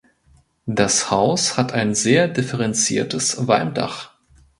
[0.65, 4.13] Das Haus hat ein sehr differenziertes Walmdach.